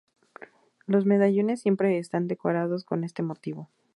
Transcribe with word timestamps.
Los 0.87 1.05
medallones 1.05 1.61
siempre 1.61 1.99
están 1.99 2.27
decorados 2.27 2.83
con 2.85 3.03
este 3.03 3.21
motivo. 3.21 3.69